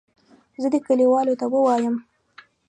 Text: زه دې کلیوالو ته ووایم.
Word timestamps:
زه 0.61 0.67
دې 0.73 0.79
کلیوالو 0.87 1.39
ته 1.39 1.45
ووایم. 1.51 1.95